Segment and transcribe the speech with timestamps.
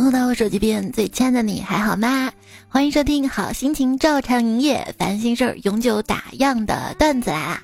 [0.00, 2.32] 问候到我手机边最亲爱的你还好吗？
[2.70, 7.62] 欢迎收听好心情照常营业，烦心事儿永久打烊的段子来啦！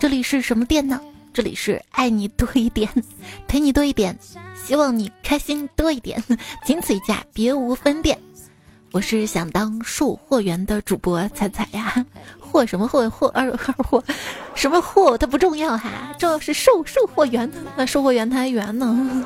[0.00, 1.00] 这里是什么店呢？
[1.32, 2.90] 这里是爱你多一点，
[3.46, 4.18] 陪你多一点，
[4.66, 6.20] 希望你开心多一点，
[6.66, 8.18] 仅此一家，别无分店。
[8.90, 12.04] 我是想当售货员的主播彩彩呀，
[12.40, 14.02] 货什么货货二二货，
[14.56, 19.24] 什么货它不重要哈，重要是售售货员，那售货员他还圆呢。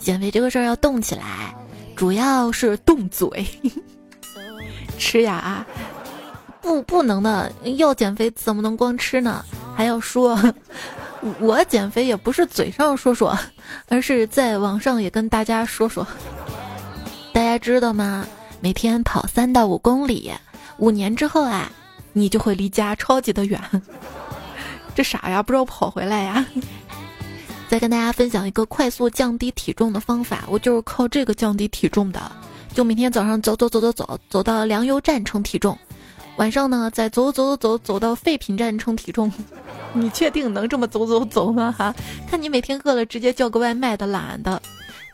[0.00, 1.54] 减肥这个事儿要动起来，
[1.94, 3.46] 主要是动嘴，
[4.98, 5.64] 吃呀！
[6.62, 9.44] 不不能的，要减肥怎么能光吃呢？
[9.76, 10.38] 还要说，
[11.40, 13.38] 我减肥也不是嘴上说说，
[13.88, 16.06] 而是在网上也跟大家说说。
[17.32, 18.26] 大家知道吗？
[18.60, 20.32] 每天跑三到五公里，
[20.78, 21.70] 五年之后啊，
[22.12, 23.60] 你就会离家超级的远。
[24.94, 25.42] 这啥呀？
[25.42, 26.44] 不知道跑回来呀？
[27.70, 32.20] 再跟大家分享一个快速降低体重的方法，我就是靠这个降低体重的。
[32.74, 35.78] 就每天早上走走走走走，走到粮油站称体重，
[36.34, 39.32] 晚上呢再走走走走走到废品站称体重。
[39.92, 41.72] 你确定能这么走走走吗？
[41.78, 41.94] 哈，
[42.28, 44.60] 看你每天饿了直接叫个外卖的懒的，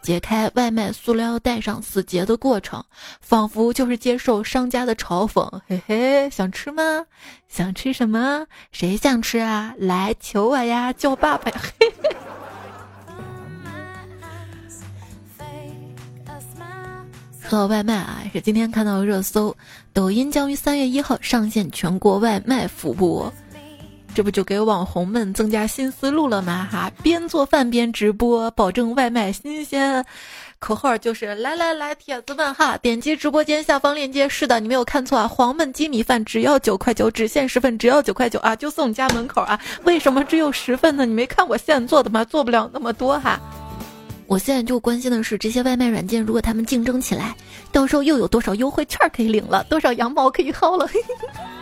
[0.03, 2.83] 解开外卖塑料袋上死结的过程，
[3.21, 5.47] 仿佛就是接受商家的嘲讽。
[5.69, 7.05] 嘿嘿，想吃吗？
[7.49, 8.47] 想吃什么？
[8.73, 9.75] 谁想吃啊？
[9.77, 11.61] 来求我呀，叫爸爸呀！
[11.79, 11.86] 嘿
[17.49, 19.57] 说到外卖啊，是今天看到热搜，
[19.93, 23.33] 抖音将于三月一号上线全国外卖服务，
[24.17, 26.69] 这不就给网红们增加新思路了吗？
[26.69, 30.05] 哈，边做饭边直播，保证外卖新鲜。
[30.59, 34.29] 口号就是来来来，铁子们哈，点击直播间下方链接。
[34.29, 39.61] 是的，你没有看错啊，黄焖鸡米饭只要九块九，只限十份，只要九块九啊，就送你家门口啊。
[39.85, 41.07] 为什么只有十份呢？
[41.07, 42.25] 你没看我现做的吗？
[42.25, 43.39] 做不了那么多哈。
[44.27, 47.35] 我现在就关心的是，这些外卖软件如果他们竞争起来，
[47.71, 50.89] 到时候又有多少优惠券可以领了，多少羊毛可以薅了。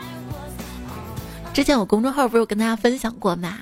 [1.53, 3.59] 之前我公众号不是有跟大家分享过吗？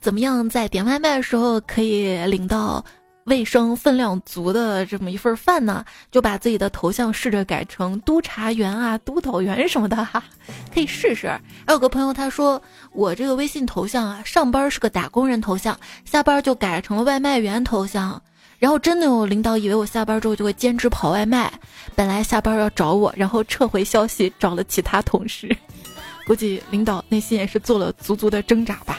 [0.00, 2.84] 怎么样在点外卖的时候可以领到
[3.24, 5.84] 卫生分量足的这么一份饭呢？
[6.12, 10.22] 就把自己的头像试着改成督察员啊、督导员什么的哈，
[10.72, 11.26] 可以试试。
[11.66, 12.62] 还有个朋友他说，
[12.92, 18.22] 我这个微信头像啊，上班是个打工人头像，下班就改成了外卖员头像。
[18.58, 21.52] 然后真的有领导以为我下班之后就会兼职跑外卖，
[21.94, 25.54] 本来下班要找我，然后撤回消息找了其他同事，
[26.26, 28.98] 估计领导内心也是做了足足的挣扎吧。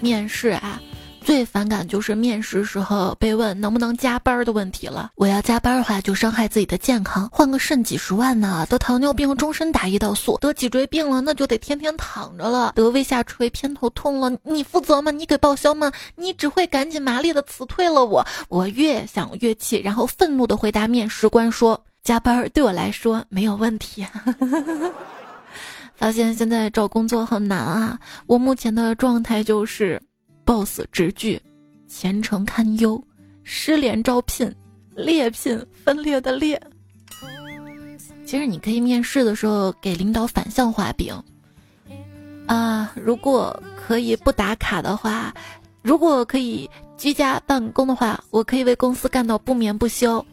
[0.00, 0.80] 面试啊。
[1.28, 5.10] 最反感就是面试时候被问能不能加班的问题了。
[5.14, 15.10] 我要加班的话，就伤害自己的健康，换个肾几十万呢；得糖尿病，终身打胰岛素；得脊椎病了，那就得天天躺着了；得胃下垂、偏头痛了，你负责吗？
[15.10, 15.92] 你给报销吗？
[16.16, 18.26] 你只会赶紧麻利的辞退了我。
[18.48, 24.02] 我越想越气，然后愤怒的回答面试官说：“加班对我来说没有问题。
[25.94, 27.98] ”发现现在找工作很难啊！
[28.26, 30.00] 我目前的状态就是。
[30.48, 31.38] Boss 直拒，
[31.86, 32.98] 前程堪忧，
[33.44, 34.50] 失联招聘，
[34.96, 36.58] 猎聘分裂的裂。
[38.24, 41.14] 其实你可以面试的时候给领导反向画饼，
[42.46, 45.34] 啊，如果可以不打卡的话，
[45.82, 50.24] 如果可以居家办公的话，我可以为公司干到不眠不休。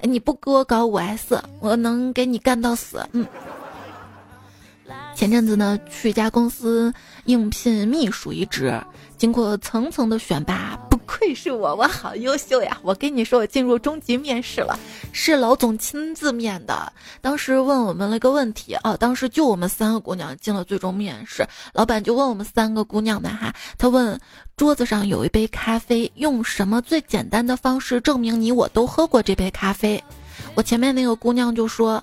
[0.00, 3.06] 你不给我搞五 S，我能给你干到死。
[3.12, 3.26] 嗯。
[5.14, 6.92] 前阵子呢，去一家公司
[7.26, 8.72] 应聘秘书一职。
[9.20, 12.78] 经过层层的选拔，不愧是我，我好优秀呀！
[12.80, 14.78] 我跟你说，我进入终极面试了，
[15.12, 16.90] 是老总亲自面的。
[17.20, 24.18] 当时问我们了一个问题啊，当时就我们三个姑娘进了最终面试，老板就问我们三个姑娘们哈，他问
[24.56, 30.02] 桌子上有一杯咖啡，用什么最简单的方式证明你我都喝过这杯咖啡？
[30.54, 32.02] 我前面那个姑娘就说，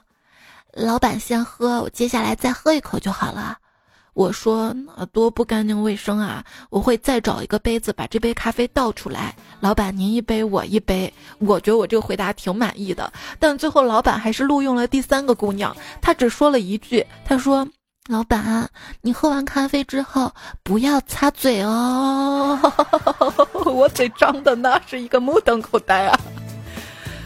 [0.72, 3.58] 老板先喝，我接下来再喝一口就好了。
[4.18, 4.76] 我说
[5.12, 6.44] 多不干净卫生啊！
[6.72, 9.36] 我会再找一个杯子把这杯咖啡倒出来。
[9.60, 13.14] 老板您一杯我一杯，我觉得我这个回答挺满意的。
[13.38, 17.68] 但最后老板还是录用了第三个姑娘，她只说了一句：“他说，
[18.08, 18.68] 老板，
[19.02, 20.32] 你喝完咖啡之后
[20.64, 22.60] 不要擦嘴哦。
[23.70, 26.20] ”我嘴张的那是一个目瞪口呆啊！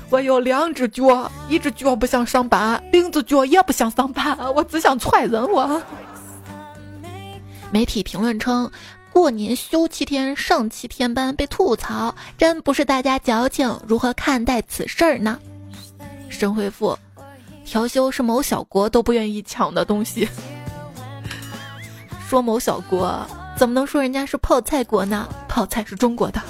[0.09, 5.81] 我有两只脚，一只脚不想上班，另一只脚也不想上班，我只想踹人我。
[7.71, 8.69] 媒体评论称，
[9.13, 13.79] 过年休七天上七天班被吐槽，真不是大家矫情。
[13.87, 15.39] 如何看待此事儿呢？
[16.29, 16.97] 神回复：
[17.65, 20.27] 调休是某小国都不愿意抢的东西。
[22.27, 23.25] 说某小国，
[23.57, 25.27] 怎么能说人家是泡菜国呢？
[25.47, 26.41] 泡菜是中国的。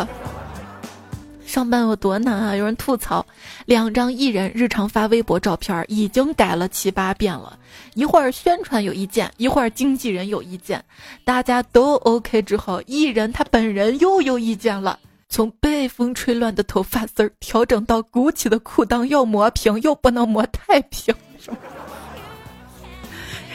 [1.52, 2.56] 上班有多难啊！
[2.56, 3.26] 有人吐槽，
[3.66, 7.60] 两张艺人日常发微博照片已经改了七八遍了，
[7.94, 10.82] 一会儿宣传有意见，一会儿经纪人有意见，
[11.26, 14.98] 大家都 OK 之后，艺人他本人又有意见了。
[15.28, 21.60] 从被风吹乱的头发丝儿调整到鼓起的裤裆要磨平，又不能磨太平，什么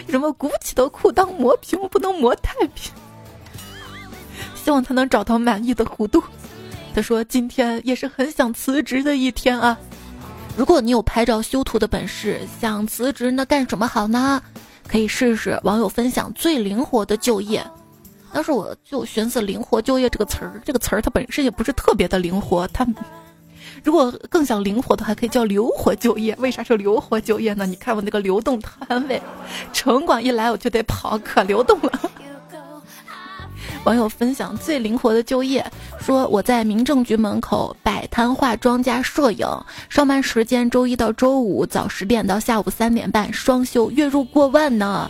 [0.07, 2.93] 什么鼓起的裤裆磨平不能磨太平，
[4.55, 6.23] 希望他能找到满意的弧度。
[6.97, 9.79] 他说今天也是很想辞职的一天啊！
[10.57, 14.43] 如果你有拍照修图的本事，想辞职那干什么好呢？
[14.89, 17.63] 可以试试网友分享最灵活的就业。
[18.33, 22.67] 当时我就寻思“灵活就业”这个词儿，这个词儿它本身也不是特别的灵活。
[22.69, 22.87] 它
[23.85, 26.35] 如果更想灵活的，还可以叫“流活就业”。
[26.41, 27.67] 为啥说“流活就业”呢？
[27.67, 29.21] 你看我那个流动摊位，
[29.71, 32.11] 城管一来我就得跑，可流动了。
[33.87, 35.65] 网友分享最灵活的就业，
[36.01, 39.47] 说我在民政局门口摆摊化妆加摄影，
[39.89, 45.09] 上班时间周一到周五早十点到下午三点半，双休，月入过万呢。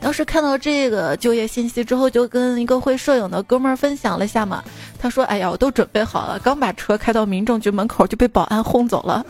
[0.00, 4.64] 当时看到这个就业信息之后，就跟一个会摄影的哥们儿分享了一下嘛。
[4.98, 9.24] 他说：“哎呀，我都准备好了，刚把车开到民政局门口就被保安轰走了。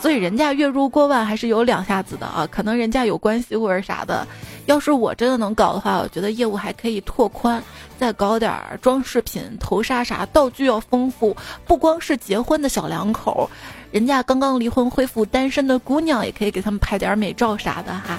[0.00, 4.24] 所以人家月入过万还是有两下子的啊，可能人家有关系或者啥的。
[4.66, 7.60] 要是我真的能搞的话，我觉得业务还可以拓宽，
[7.98, 11.36] 再搞点儿装饰品、头纱啥，道具要丰富。
[11.64, 13.48] 不光是结婚的小两口，
[13.90, 18.18] 人家刚刚离婚恢复单身的姑娘，也可以给他们拍点美照啥的哈。”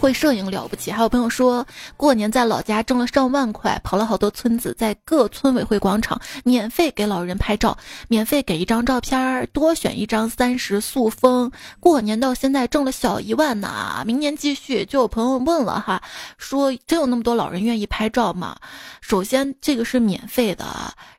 [0.00, 7.76] 会摄影了不起，还有朋友说过年在老家挣了上万块，跑了好多村子，在各村委会广场免费给老人拍照，
[8.08, 11.52] 免费给一张照片，多选一张三十塑封。
[11.80, 14.86] 过年到现在挣了小一万呢，明年继续。
[14.86, 16.00] 就有朋友问了哈，
[16.38, 18.56] 说真有那么多老人愿意拍照吗？
[19.02, 20.64] 首先这个是免费的，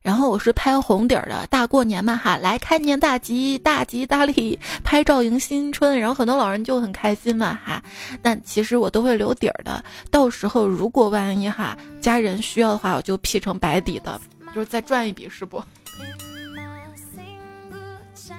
[0.01, 7.79] 然后我是拍红底儿的，大过年嘛哈，来开年大吉，大吉大利，拍照迎新春，然后很多老人就很开心嘛哈，
[8.23, 8.70] 但其实。
[8.71, 14.19] 实我都会留底儿的，到时候如果万一哈家人需要的话，我就 P 成白底的，
[14.55, 15.61] 就是再赚一笔是不？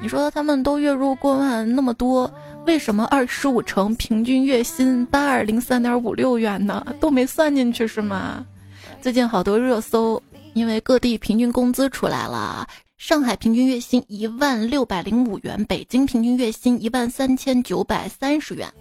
[0.01, 2.33] 你说他们都月入过万那么多，
[2.67, 6.85] 为什么二十五成平均月薪八二零三点五六元呢？
[6.99, 8.45] 都没算进去是吗？
[9.01, 10.21] 最近好多热搜，
[10.55, 18.73] 因为各地平均工资出来了，上海平均月薪一万六百零五元，北京平均月薪一万三千九百三十元。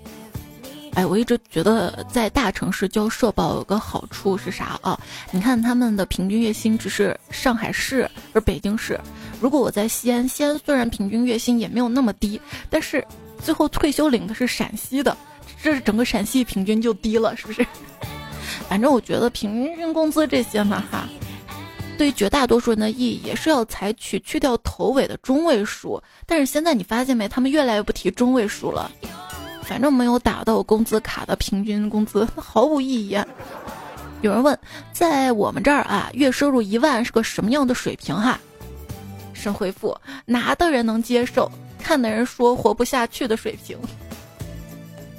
[0.94, 5.00] 哎，我一直觉得在大城市交社保有个好处是啥啊？
[5.32, 9.00] 你看他们的平均月薪只是上海市，而北京市。
[9.40, 12.40] 如果我在西安，西安虽然平均月薪也没有那么低，
[12.70, 13.06] 但是
[13.42, 15.16] 最后退休领的是陕西的，
[15.64, 17.66] 这整个陕西平均就低了，是不是？
[18.68, 21.08] 反正我觉得平均工资这些嘛，哈，
[21.98, 26.02] 对绝大多数人的意义也是要采取去掉头尾的中位数。
[26.26, 28.92] 但是现在你发现没，他们越来越不提中位数了。
[29.72, 33.18] 反正没有打到工资卡的平均工资，毫无意义。
[34.20, 34.60] 有人问，
[34.92, 38.14] 在我们这儿啊，月收入一万是个什么样的水平？
[38.14, 38.38] 哈，
[39.32, 43.78] 神回复：拿的人能接受，看的人说活不下去的水平。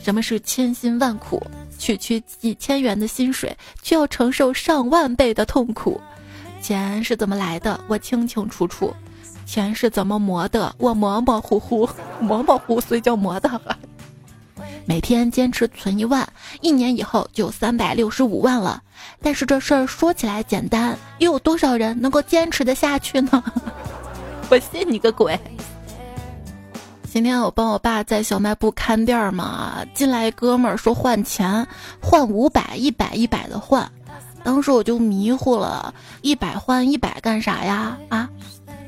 [0.03, 1.43] 什么是千辛万苦？
[1.79, 5.99] 区区几千元的薪水，却要承受上万倍的痛苦。
[6.61, 7.81] 钱是怎么来的？
[7.89, 8.93] 我清清楚楚。
[9.47, 10.75] 钱是怎么磨的？
[10.77, 11.89] 我模模糊糊，
[12.21, 13.51] 模模糊所以叫磨的。
[14.85, 16.29] 每天坚持存一万，
[16.61, 18.83] 一年以后就三百六十五万了。
[19.21, 23.43] 但是这事儿说起来简单，又有多少人能够坚持的下去呢？
[24.51, 25.39] 我信你个鬼！
[27.11, 31.67] 今天我帮我爸在小卖部看店嘛，进来哥们儿说换钱，
[32.01, 33.91] 换五百，一百一百的换。
[34.43, 37.97] 当时我就迷糊了，一百换一百干啥呀？
[38.09, 38.29] 啊？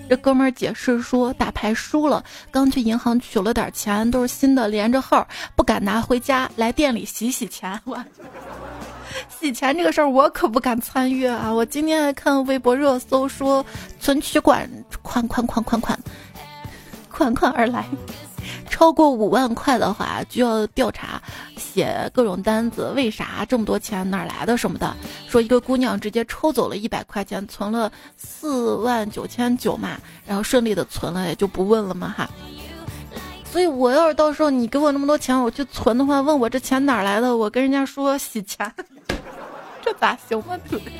[0.08, 7.78] 这哥们儿解释说，打牌输了，刚去银行取了点钱，都是新的，连着号，不敢拿回家，来店里洗洗钱。
[7.84, 8.02] 我
[9.28, 11.52] 洗钱这个事儿，我可不敢参与啊！
[11.52, 13.64] 我今天还看微博热搜说，
[13.98, 14.68] 存取款
[15.02, 15.98] 款款款款款
[17.10, 17.86] 款款而来。
[18.74, 21.22] 超过五万块的话，就要调查，
[21.56, 24.96] 写各种单子，为啥这么多钱哪来的什么的？
[25.28, 29.90] 说一个姑娘直接抽走了一百块钱，存了四万九千九嘛，
[30.26, 32.28] 然后顺利的存了，也就不问了嘛哈。
[33.44, 38.68] 所以我要是到时候你给我那么多钱，我去存的话，问我这钱哪来的，我跟人家说洗钱，
[39.84, 40.58] 这咋行嘛？
[40.68, 40.92] 对不对？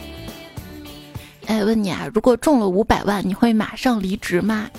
[1.47, 4.71] 哎，问你啊，如果中了五百万，你会马上离职吗？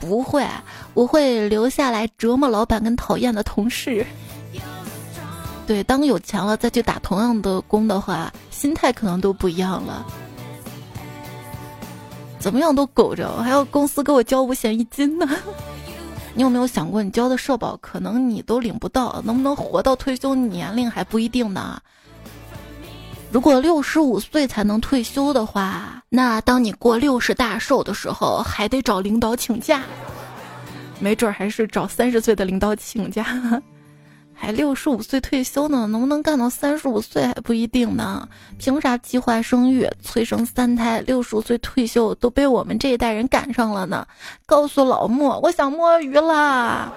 [0.00, 0.46] 不会，
[0.94, 4.06] 我会留下来折磨老板跟讨厌的同事。
[5.66, 10.06] 对，当有钱了再去打同样的工的话，心态可能都不一样了。
[12.38, 15.28] 怎么样都苟着，还要公司给我交五险一金呢。
[16.34, 21.80] 你有没有想过，你交的社保可能你都领不到，能不能活到退休年龄还不一定呢？
[23.32, 29.82] 如果六十五岁才能退休的话，那当你过六十大寿的时候，还得找领导请假，
[31.00, 33.26] 没准还是找三十岁的领导请假。
[34.38, 38.28] 还六十五岁退休呢，能不能干到三十五岁还不一定呢？
[38.58, 44.06] 凭啥计划生育、催生三胎，六十五岁退休都被我们这一代人赶上了呢？
[44.44, 46.92] 告诉老莫，我想摸鱼啦！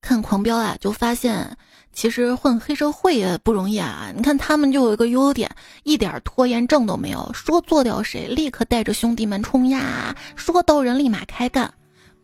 [0.00, 1.56] 看狂飙啊，就发现
[1.96, 4.12] 其实混黑社会也不容易啊。
[4.14, 5.50] 你看他们就有一个优点，
[5.82, 11.72] 一点拖延症都没有，说做掉谁，立刻带着兄弟们冲呀，说到人立马开干。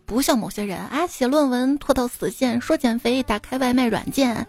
[0.05, 4.47] 不像某些人啊，写论文拖到死线，说减肥打开外卖软件。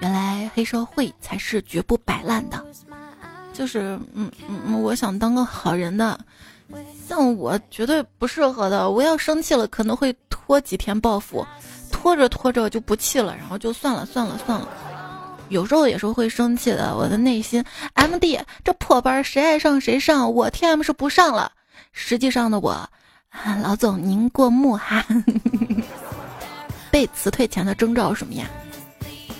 [0.00, 2.64] 原来黑社会才是绝不摆烂的，
[3.52, 6.18] 就是嗯嗯，我想当个好人的，
[7.08, 8.90] 像我绝对不适合的。
[8.90, 11.46] 我要生气了，可能会拖几天报复，
[11.90, 14.68] 拖着拖着就不气了，然后就算了算了算了。
[15.48, 17.62] 有时候也是会生气的，我的内心
[17.94, 21.52] ，M D 这破班谁爱上谁上，我 T M 是不上了。
[21.92, 22.88] 实际上的我。
[23.62, 25.04] 老总，您过目哈。
[26.90, 28.46] 被辞退前的征兆什么呀？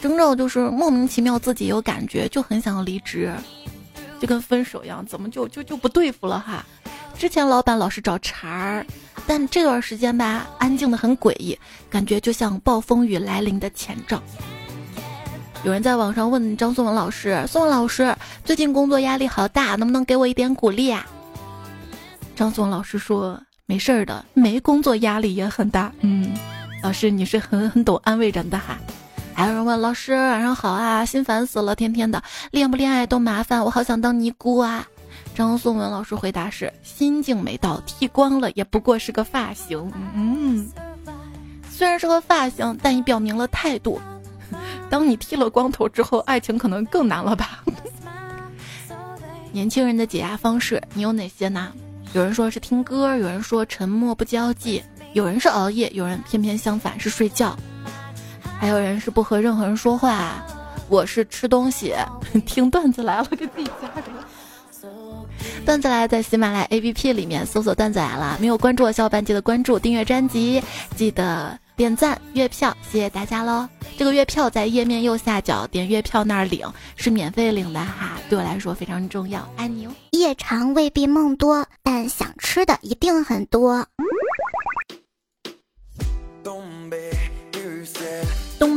[0.00, 3.32] 征兆就是莫名其妙自己有感觉，就很想要离职，
[4.22, 6.64] 就跟分手一样，怎么就就就不对付了哈？
[7.18, 8.86] 之前老板老是找茬儿，
[9.26, 11.58] 但这段时间吧，安静的很诡异，
[11.90, 14.22] 感觉就像暴风雨来临的前兆。
[15.64, 21.04] 有人在网上问张颂文老师：“宋老师，最近工作压力好大，能不能给我一点鼓励啊？”
[22.36, 23.36] 张颂文老师说。
[23.64, 25.90] 没事儿的，没工作压力也很大。
[26.00, 26.34] 嗯，
[26.82, 28.76] 老师你是很很懂安慰人的哈。
[29.34, 34.86] 还有人问老师晚上好啊，心烦死了，天天的恋不恋爱都麻烦，我好想当尼姑啊。
[35.34, 39.90] 张颂文老师回答是：心境没到，剃光了也不过是个发型。
[40.14, 40.70] 嗯，
[41.70, 44.00] 虽然是个发型，但也表明了态度。
[44.90, 47.64] 当你剃了光头之后，爱情可能更难了吧？
[49.50, 51.72] 年轻人的解压方式，你有哪些呢？
[52.12, 54.82] 有人说是听歌，有人说沉默不交际，
[55.14, 57.56] 有人是熬夜，有人偏偏相反是睡觉，
[58.62, 60.40] 还有人是不和任何人说话。
[60.88, 61.92] 我是吃东西，
[62.46, 64.04] 听段子来了，给自己加上。
[65.66, 70.62] 段子来在喜马拉雅 APP 里面搜索段子来了，没有关注我小伙伴记得关注，订阅专辑，
[70.94, 71.58] 记得。
[71.74, 73.66] 点赞月票，谢谢大家喽！
[73.96, 79.90] 这个月票在页面右下角点月票那儿领，是免费领的哈，对我来说非常重要，爱你哦！
[80.10, 83.84] 夜长未必梦多，但想吃的一定很多。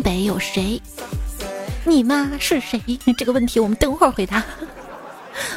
[0.05, 0.79] 北有谁？
[1.83, 2.79] 你妈是谁？
[3.17, 4.43] 这个问题我们等会儿回答。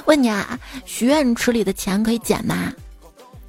[0.07, 2.73] 问你啊，许愿池里的钱可以捡吗？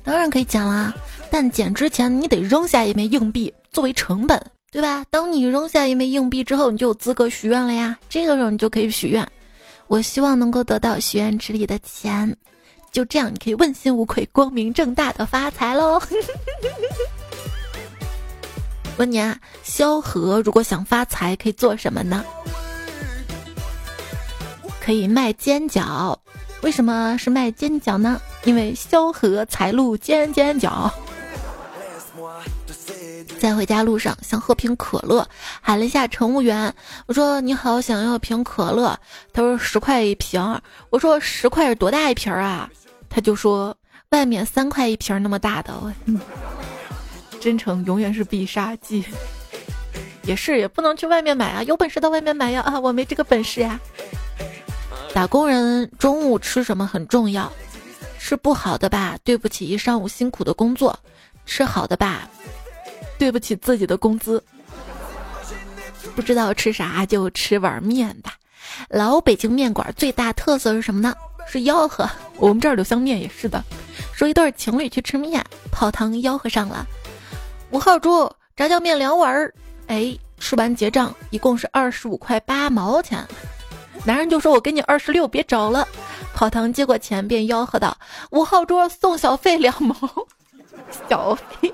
[0.04, 0.94] 当然可以捡啦，
[1.32, 3.54] 但捡之前你得扔下一枚硬币。
[3.72, 4.38] 作为成本，
[4.72, 5.06] 对吧？
[5.10, 7.98] 当你扔下一枚硬币之后，你就有资格许愿了呀。
[8.10, 9.26] 这个时候你就可以许愿，
[9.88, 12.36] 我希望能够得到许愿池里的钱，
[12.92, 15.98] 就这样你可以问心无愧、光明正大的发财喽。
[19.00, 22.22] 问你啊，萧何如果想发财，可以做什么呢？
[24.84, 26.14] 可以卖煎饺。
[26.64, 28.20] 为什么是卖煎饺呢？
[28.44, 30.94] 因为萧何财路尖尖角。
[33.40, 35.26] 在回家路上想喝瓶可乐，
[35.62, 36.74] 喊了一下乘务员，
[37.06, 39.00] 我说你好，想要瓶可乐。
[39.32, 40.62] 他说十块一瓶。
[40.90, 42.70] 我说十块是多大一瓶啊？
[43.10, 43.74] 他就说
[44.10, 45.74] 外面三块一瓶那么大的。
[47.40, 49.04] 真诚永远是必杀技。
[50.24, 52.62] 也是，也不能去外面买啊，有本事到外面买呀！
[52.62, 53.80] 啊，我没这个本事呀。
[55.12, 57.52] 打工人中午吃什么很重要，
[58.20, 60.94] 吃不好的吧，对不起一上午辛苦的工作；
[61.48, 62.30] 吃好的吧。
[63.18, 64.44] 对不起，自己的工资。
[66.16, 68.36] 不知道吃啥就吃碗面吧。
[68.90, 71.16] 老北京面馆最大特色是什么呢？
[71.48, 72.08] 是吆喝。
[72.38, 73.64] 我们这儿柳香面也是的。
[74.14, 76.86] 说一对情侣去吃面，泡汤吆喝上了。
[77.72, 79.54] 五号桌炸酱面两碗儿。
[79.88, 83.26] 哎，吃完结账一共是二十五块八毛钱。
[84.06, 85.88] 男人就说：“我给你二十六，别找了。”
[86.34, 87.98] 跑堂接过钱便吆喝道
[88.32, 89.96] ：“五号桌送小费两毛。
[91.10, 91.74] ”小费。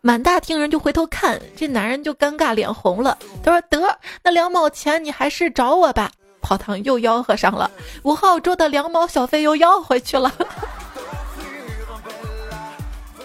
[0.00, 3.18] 满大厅人就回头看，这男人就尴尬脸红了。
[3.42, 7.70] 他说：“得，那两毛钱你还是找我吧。”跑堂又吆喝上了，
[8.04, 10.32] 五号桌的两毛小费又要回去了。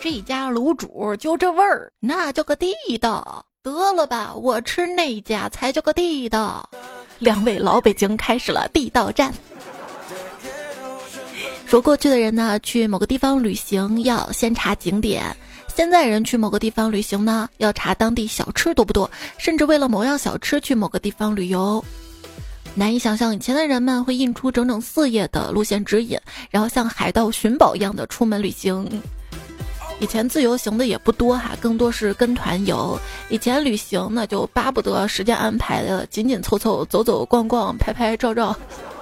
[0.04, 3.46] 这家卤煮就这味儿，那叫个地道。
[3.64, 6.70] 得了吧，我吃那家才叫个地道。
[7.20, 9.34] 两位老北京开始了地道战。
[11.66, 15.24] 说过去的人呢，去某个地方旅行要先查景点；
[15.74, 21.82] 现在人去某个地方旅行呢，要查当地小吃多不多，甚至为了某样小吃去某个地方旅游。
[22.76, 26.20] 难以想象，以前的人们会印出整整四页的路线指引，
[26.50, 29.02] 然后像海盗寻宝一样的出门旅行。
[30.00, 33.00] 以前自由行的也不多哈，更多是跟团游。
[33.30, 38.56] 以前旅行那就巴不得时间安排的紧紧凑凑，走走逛逛，拍拍照照。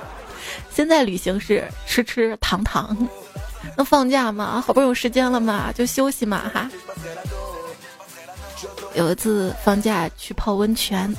[0.70, 2.96] 现在旅行是吃吃糖糖，
[3.76, 6.70] 那放假嘛，好不容易有时间了嘛，就休息嘛哈。
[8.94, 11.14] 有一次放假去泡温泉。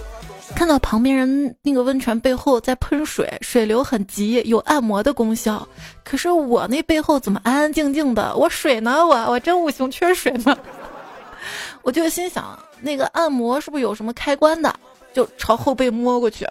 [0.54, 5.66] 看到旁边人那个温泉背后在喷水，水流很急，有按摩的功效。
[6.04, 8.35] 可是我那背后怎么安安静静的？
[8.37, 9.04] 我水呢？
[9.04, 10.56] 我我真五行缺水吗？
[11.82, 14.73] 我就心想，那个按摩是不是有什么开关的？
[15.12, 16.47] 就朝后背摸过去，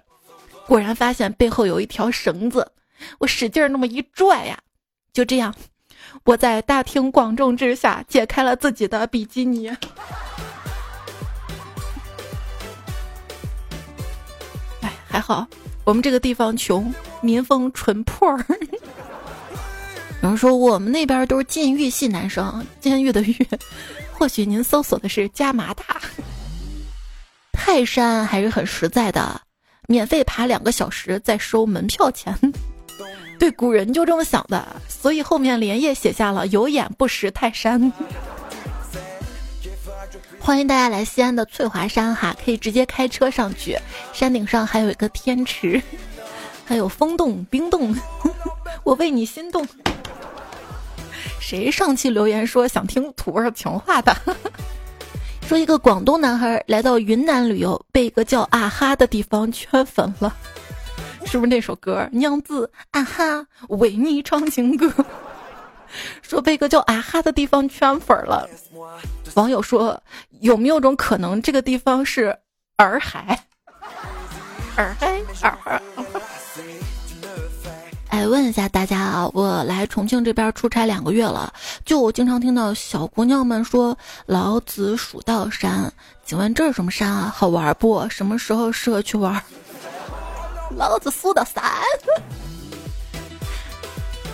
[0.68, 2.70] 果然发现背后有一条绳子。
[3.18, 4.60] 我使劲那么一拽呀，
[5.14, 5.56] 就这样，
[6.26, 9.72] 我在大庭广众之下解开了自己的比基尼。
[15.12, 15.46] 还好，
[15.84, 18.26] 我们这个地方穷，民风淳朴。
[20.24, 23.36] 有人说我们那边都是禁欲系男生，监狱的狱。
[24.14, 25.84] 或许您搜索的是加麻大。
[27.52, 29.42] 泰山还是很实在的，
[29.88, 32.34] 免费爬两个小时再收门票钱。
[33.40, 37.92] 对，古人就这么想的，所以后面连夜写下了“有眼不识泰山”。
[40.44, 43.78] 欢迎大家来西安的翠华山哈，可以直接开车上去。
[44.12, 45.82] 山顶上还有一个天池，
[46.66, 47.96] 还有风洞、冰洞，
[48.84, 49.66] 我为你心动。
[51.40, 54.16] 谁上期留言说想听土味情话的？
[55.48, 60.36] 说一个广东男孩来到云南旅游，被一个叫啊哈的地方圈粉了，
[61.24, 62.10] 是不是那首歌？
[62.12, 64.92] 娘子啊哈，为你唱情歌。
[66.22, 68.48] 说被个叫啊哈的地方圈粉了。
[69.36, 70.02] 网友说
[70.42, 72.38] ：“有没有种可能，这个地方是
[72.78, 73.46] 洱海？
[74.76, 75.82] 洱海，洱海。
[78.10, 81.54] ”哎，问一下大家啊，我来重庆这边出差两个月了，
[81.86, 85.90] 就我经常听到小姑娘们说“老子蜀道山”，
[86.26, 87.34] 请问这是什么山啊？
[87.34, 88.06] 好玩不？
[88.10, 89.42] 什么时候适合去玩？
[90.76, 91.64] 老子苏的山。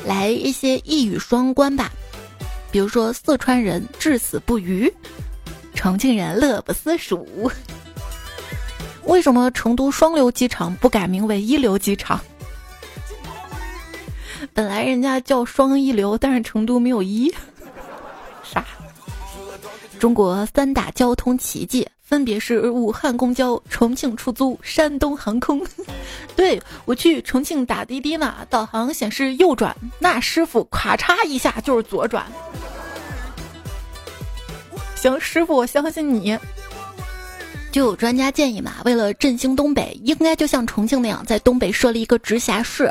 [0.08, 1.92] 来一些一语双关吧。
[2.72, 4.92] 比如说，四川人至死不渝，
[5.74, 7.52] 重庆人乐不思蜀。
[9.04, 12.20] 为什么成都双流机场不改名为一流机场？
[14.54, 17.34] 本来人家叫双一流，但是成都没有一。
[18.44, 18.66] 傻？
[20.00, 21.88] 中国三大交通奇迹。
[22.02, 25.62] 分别是武汉公交、重庆出租、山东航空。
[26.38, 32.26] 对我去重庆打滴滴嘛，导航显示右转，那师傅咔嚓一下就是左转。
[34.96, 36.40] 行，师傅，我相信你。
[37.74, 42.90] 就有专家建议嘛，为了振兴东北，应该就像重庆那样，在东北设立一个直辖市。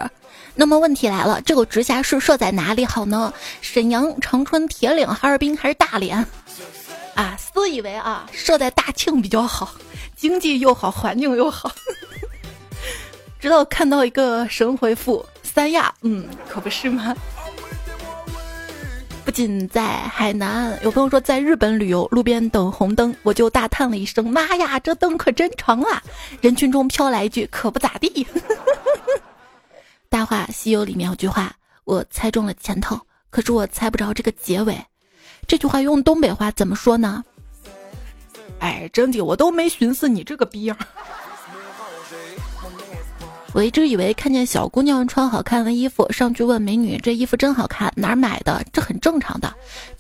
[0.55, 3.33] 那么问题来了，这个直辖市设在哪里好呢？
[3.63, 6.23] 沈阳、长春、铁岭、哈尔滨还是大连？
[7.17, 9.75] 啊，自以为啊，设在大庆比较好，
[10.15, 11.73] 经济又好，环境又好。
[13.41, 17.17] 直到看到一个神回复三亚，嗯，可不是吗？
[19.25, 26.03] 不仅在海南，有朋友说在日本旅游，路边等红灯，我就大叹了一声：“妈呀，这灯可真长啊！”
[26.41, 28.25] 人群中飘来一句：“可不咋地。
[30.09, 31.53] ”《大话西游》里面有句话，
[31.85, 33.01] 我猜中了前头，
[33.31, 34.79] 可是我猜不着这个结尾。
[35.47, 37.25] 这句话用东北话怎么说呢？
[38.59, 40.77] 哎，真的，我都没寻思你这个逼样。
[43.53, 49.51] 我一直以为看见小姑娘穿好看的衣服，上去问美女：“这衣服真好看，哪儿买的？”这很正常的。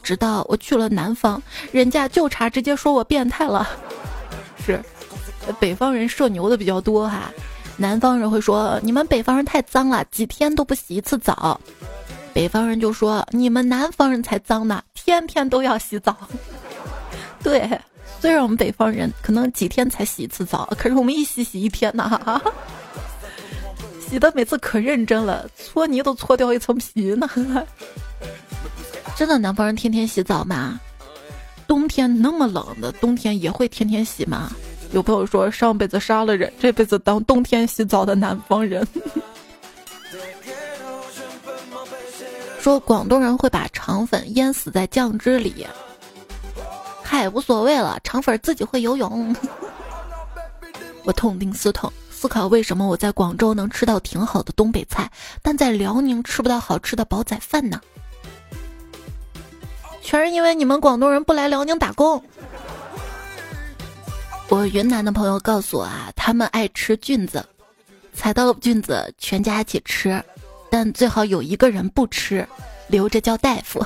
[0.03, 3.67] 直到我去了南方，人家就差直接说我变态了。
[4.65, 4.83] 是，
[5.59, 7.31] 北方人社牛的比较多哈，
[7.79, 11.59] 南方人会说：“你们北方人太脏了，几天都不洗一次澡。”
[12.35, 16.16] 北方人就说：“你们南方人才脏呢，天天都要洗澡。
[17.40, 17.71] ”对，
[18.21, 22.42] 虽然我们北方人可能几天才洗一次澡，可是我们一洗洗一天呢，
[24.05, 27.31] 洗的每次可认真了，搓泥都搓掉一层皮呢。
[29.14, 30.81] 真的，南方人天天洗澡吗？
[31.69, 34.51] 冬天那么冷的冬天也会天天洗吗？
[34.90, 38.85] 有朋友说上辈子杀了人，这辈子当冬天洗澡的南方人。
[42.67, 45.65] 说广东人会把肠粉淹死在酱汁里，
[47.01, 49.33] 嗨，无所谓了，肠粉自己会游泳。
[51.07, 55.09] 我痛定思痛，思考为什么我在广州能吃到挺好的东北菜，
[55.43, 57.81] 但在辽宁吃不到好吃的煲仔饭呢？
[60.03, 62.21] 全是因为你们广东人不来辽宁打工。
[64.49, 67.47] 我云南的朋友告诉我啊，他们爱吃菌子，
[68.13, 70.21] 采到菌子全家一起吃，
[70.77, 72.47] 但最好有一个人不吃，
[72.87, 73.83] 留着叫大夫。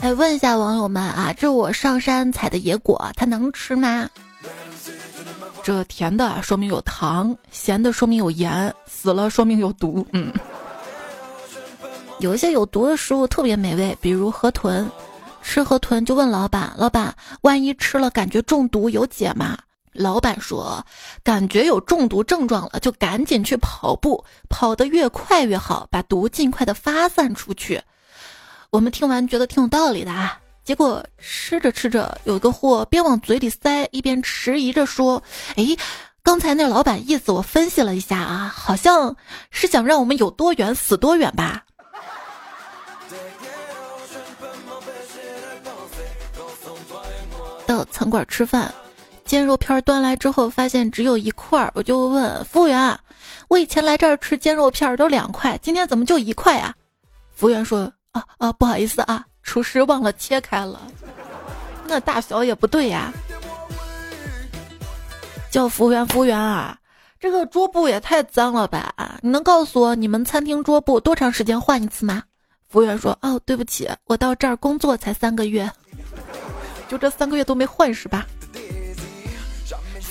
[0.00, 4.06] 哎，问一下网友们啊，这我上山采的野果，它能吃吗？
[5.62, 10.06] 这甜的说明有糖，咸的说明有盐，死了说明有毒。
[10.12, 10.30] 嗯。
[12.18, 14.86] 有一些有毒的食物特别美味，比如河豚。
[15.40, 19.56] 吃河豚就问老板：“老板，万一吃了感觉中毒有解吗？”
[19.92, 20.84] 老板说
[21.22, 27.82] ：“感觉有中毒症状了，就赶紧去跑步，跑得越快越好，把毒尽快的发散出去。”
[28.70, 30.38] 我们听完觉得挺有道理的啊。
[30.64, 35.22] 结果吃着吃着，有个货边往嘴里塞，一边迟疑着说
[35.56, 35.76] ：“哎，
[36.22, 39.16] 刚才那老板意思我分析了一下啊，好像
[39.50, 41.64] 是想让我们有多远死多远吧。”
[47.66, 48.72] 到餐馆吃饭，
[49.24, 52.98] 煎肉片端来之后，发现只有一块儿，我就问服务员
[53.48, 56.74] ：“我以前来这儿吃煎肉片都两块，今天怎么就一块啊？”
[57.34, 60.80] 服务员说：“啊啊，不好意思啊，厨师忘了切开了，
[61.86, 63.12] 那大小也不对呀。”
[65.50, 66.78] 叫服务员，服务员啊，
[67.20, 68.94] 这个桌布也太脏了吧？
[69.22, 72.22] 你能告诉我你们餐厅桌布多长时间换一次吗？
[72.68, 75.70] 服务员说：“哦，对不起，我到这儿工作才三个月。”
[76.88, 78.26] 就这三个月都没换是吧？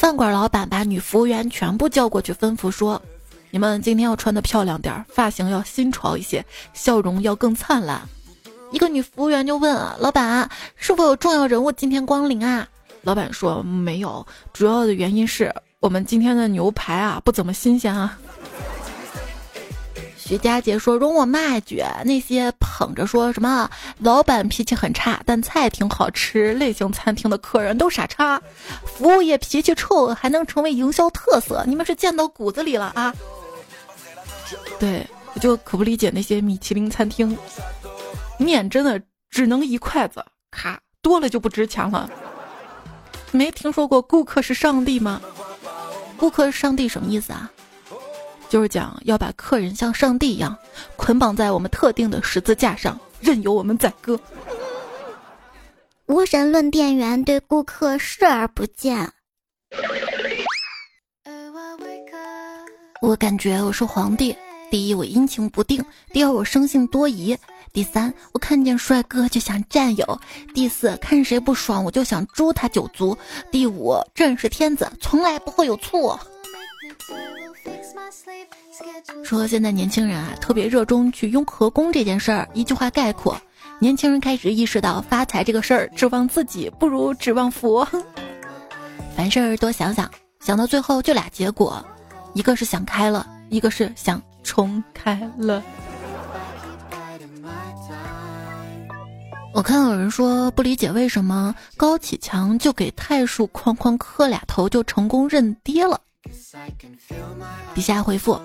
[0.01, 2.99] 饭馆老板把女服务员全部叫过去，吩咐说
[3.51, 8.01] ：“你们今天要穿的漂亮点儿，发型要新潮一些，笑容要更灿烂。”
[8.73, 12.67] 一个女服务员就问：“啊老板，是否有重要人物今天光临啊？”
[13.03, 18.17] 老板说：“没有，主要的原因是我们今天的牛排啊不怎么新鲜啊。”
[20.31, 28.41] 徐佳杰说：“容我骂一句，那些捧着说什么老板脾气很差，但菜挺好吃，类型餐厅的客人都傻叉，
[28.85, 33.13] 服务业脾气臭还能成为营销特色，你们是见到骨子里了啊？”
[34.79, 37.37] 对，我就可不理解那些米其林餐厅，
[38.39, 42.09] 面真的只能一筷子，咔多了就不值钱了。
[43.31, 45.21] 没听说过顾客是上帝吗？
[46.15, 47.51] 顾客是上帝什么意思啊？
[48.51, 50.53] 就是讲要把客人像上帝一样
[50.97, 54.19] 捆绑在我们特定的十字架上，任由我们宰割。
[56.07, 59.09] 无神论店员对顾客视而不见。
[63.01, 64.35] 我感觉我是皇帝。
[64.69, 67.37] 第一，我阴晴不定；第二，我生性多疑；
[67.71, 70.05] 第三，我看见帅哥就想占有；
[70.53, 73.17] 第四，看谁不爽我就想诛他九族；
[73.49, 76.19] 第五，朕是天子，从来不会有错。
[79.23, 82.47] 说现在年轻人啊，特别热衷去雍和宫这件事儿。
[82.53, 83.39] 一句话概括：
[83.79, 87.87] 年轻人开始意识到发财这个事儿，指望自己不如指望佛。
[89.15, 91.85] 凡事多想想，想到最后就俩结果：
[92.33, 95.63] 一个是想开了，一个是想重开了。
[99.53, 105.99] 我看有人说不理解为什么高启强就给太叔哐哐磕俩头就成功认爹了。
[107.73, 108.39] 底下回复：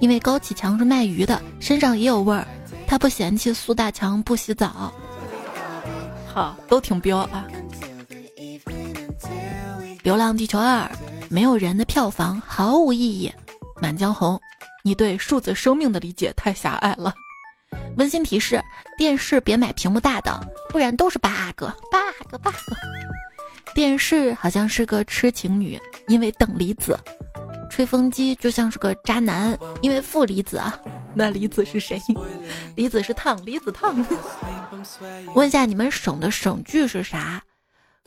[0.00, 2.46] 因为高启强是卖鱼的，身上也有味儿，
[2.86, 4.92] 他不嫌弃苏大强不洗澡。
[6.32, 7.46] 好，都挺彪啊。
[10.02, 10.82] 《流浪地球二》
[11.28, 13.32] 没有人的票房毫无意义。
[13.82, 14.34] 《满江红》，
[14.82, 17.14] 你对数字生命的理解太狭隘了。
[17.96, 18.62] 温馨提示：
[18.96, 20.40] 电视别买屏幕大的，
[20.70, 22.54] 不然都是 bug，bug，bug。
[23.74, 26.98] 电视好像是个痴情女，因为等离子。
[27.70, 30.78] 吹风机就像是个渣男，因为负离子啊。
[31.14, 32.00] 那离子是谁？
[32.74, 33.94] 离子是烫，离子烫。
[35.34, 37.42] 问一下你们省的省剧是啥？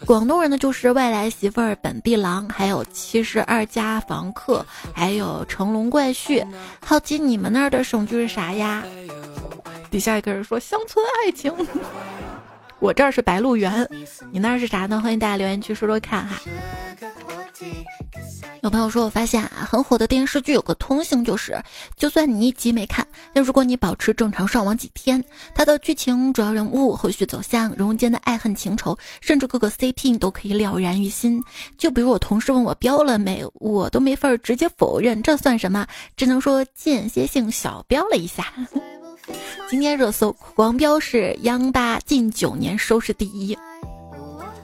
[0.05, 6.45] 广东人呢就是外来媳妇儿、本地郎，还有七十二家房客，还有成龙怪婿。
[6.85, 8.83] 好奇你们那儿的省剧是啥呀？
[9.89, 11.53] 底下一个人说乡村爱情。
[12.83, 13.87] 我这儿是白鹿原，
[14.29, 14.99] 你那儿是啥呢？
[14.99, 16.37] 欢迎大家留言区说说看哈。
[18.61, 21.57] 有朋友说，我发现啊，很火的电视剧有个通性，就是
[21.95, 25.23] 就算你一集没看，但如果你保持正常上网几天，
[25.55, 31.41] 它的剧情、主要人物、后续走向、人物间的爱恨情仇，甚至各个 CP 你都可以了然于心。
[31.77, 35.87] 就比如我同事问我标了没，我都没法直接否认，这算什么？
[36.17, 38.53] 只能说间歇性小标了一下。
[39.69, 43.57] 今天热搜狂飙是央八近九年收视第一，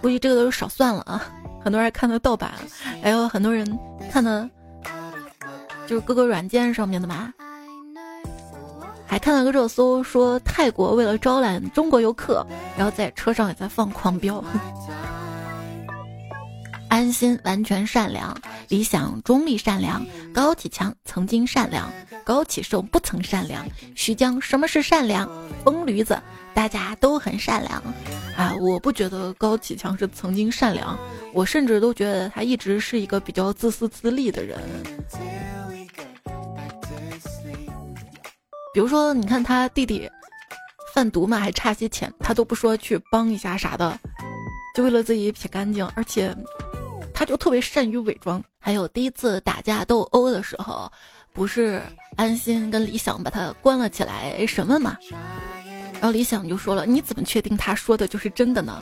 [0.01, 1.25] 估计这个都是少算了啊。
[1.63, 2.53] 很多人看的盗版，
[3.01, 3.77] 还有很多人
[4.11, 4.49] 看的，
[5.87, 7.33] 就是各个软件上面的嘛。
[9.05, 12.45] 还看了个热搜，说泰国为了招揽中国游客，
[12.77, 14.43] 然后在车上也在放狂飙。
[16.89, 18.35] 安心完全善良，
[18.67, 21.89] 理想中立善良，高启强曾经善良，
[22.25, 23.63] 高启盛不曾善良。
[23.95, 25.29] 徐江什么是善良？
[25.63, 26.19] 疯驴子，
[26.53, 27.81] 大家都很善良。
[28.35, 30.97] 啊，我不觉得高启强是曾经善良，
[31.31, 34.59] 我甚至都觉得他一直是一个比较自私自利的人。
[38.73, 40.09] 比如说，你看他弟弟
[40.93, 43.97] 贩毒嘛，还差些钱，他都不说去帮一下啥的，
[44.75, 46.35] 就为了自己撇干净，而且。
[47.19, 48.41] 他就特别善于伪装。
[48.57, 50.89] 还有第一次打架斗殴的时候，
[51.33, 51.81] 不是
[52.15, 54.95] 安心跟李想把他关了起来审问嘛？
[55.95, 58.81] 然后李想就说了：“你怎么确定他说的就是真的呢？”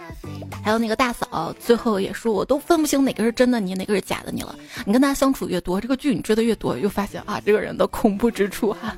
[0.63, 8.95] 还有那个大嫂，最后也说：“我都分不清哪个是真的你，哪个是假的你了。”你跟他相处越多，这个剧你追的越多，又发现啊，这个人的恐怖之处哈。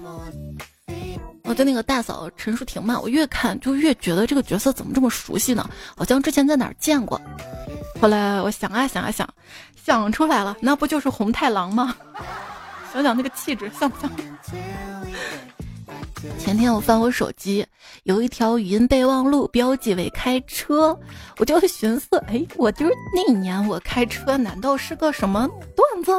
[1.50, 5.68] 我对那个大嫂陈淑婷嘛，我越看就越觉得这个角色怎么这么熟悉呢？
[5.98, 7.20] 好像之前在哪儿见过。
[8.00, 9.28] 后来我想啊想啊想，
[9.84, 11.96] 想出来了，那不就是红太狼吗？
[12.94, 14.12] 想想那个气质，像不像？
[16.38, 17.66] 前天我翻我手机，
[18.04, 20.96] 有一条语音备忘录，标记为开车，
[21.38, 26.12] 我就寻思，哎，我就是那年我开车，难道是个什么段子？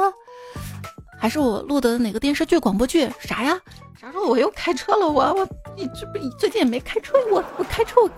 [1.21, 3.09] 还是我录的哪个电视剧、广播剧？
[3.21, 3.61] 啥呀？
[4.01, 5.07] 啥时候我又开车了？
[5.07, 8.11] 我我你这不最近也没开车，我我开车我。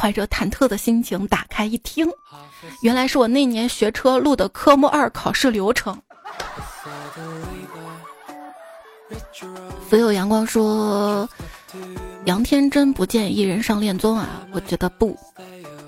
[0.00, 2.08] 怀着忐忑的心情打开一听，
[2.82, 5.96] 原来是我那年学车录的科目二考试流程。
[9.88, 11.28] 所有阳光说
[12.26, 15.16] ：“杨天真不建议艺人上恋综啊，我觉得不，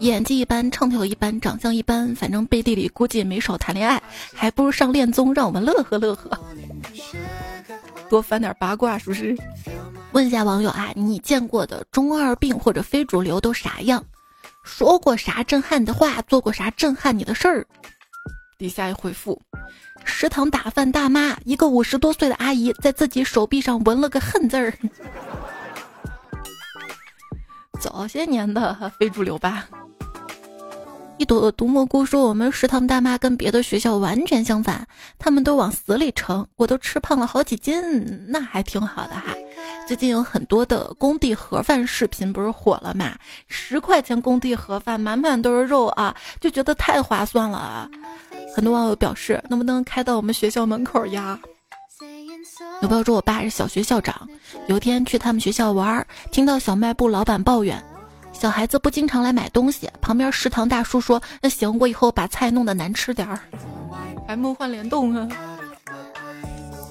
[0.01, 4.03] 演技一般，唱跳一般，长相一般，反正背地里估计也没少谈恋爱，
[4.35, 6.39] 还不如上恋综让我们乐呵乐呵，
[8.09, 9.37] 多翻点八卦，是不是？”
[10.13, 14.03] 问一下网友啊，你见过的中二病或者非主流都啥样？
[14.65, 16.23] 说过啥震撼的话？
[16.23, 17.67] 做过啥震撼你的事儿？
[18.59, 19.41] 底下一回复：
[20.05, 24.73] 食堂打饭大妈，一个五十多岁的阿姨在自己手臂上纹了个恨字儿。
[27.81, 29.69] 早些年的非主流吧。
[31.21, 39.37] 一朵毒蘑菇说：“我们食堂大妈跟别的学校完全相反，他们都往死里盛，我都吃胖了好几斤，那还挺好的哈。”
[39.87, 43.15] 最近有很多的工地盒饭视频不是火了嘛？
[43.49, 47.87] 十块钱工地盒饭，满满都是肉啊，就觉得太划算了啊。
[48.57, 51.39] 很多网友表示，能不能开到我们学校门口呀？
[52.81, 54.27] 有朋友说我爸是小学校长，
[54.69, 57.79] 有天去他们学校玩，听到小卖部老板抱怨。
[58.41, 63.39] 小孩子不经常来买东西，旁边食堂大叔说：“那行，我以后把菜弄得难吃点儿。”
[64.27, 65.29] 还梦幻联动啊！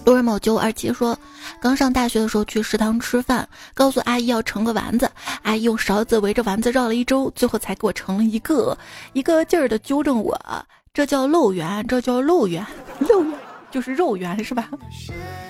[0.06, 1.18] 路人某九五二七说，
[1.60, 5.10] 刚上大学的时候去食堂吃饭，告诉阿姨要盛个丸子，
[5.42, 8.78] 阿姨用勺子围着丸子绕了一周，最后才给我盛了一个，
[9.14, 10.40] 一个劲儿的纠正我
[10.94, 12.64] ：“这叫漏圆，这叫漏圆，
[13.00, 13.34] 漏圆
[13.72, 14.70] 就是肉圆是吧？”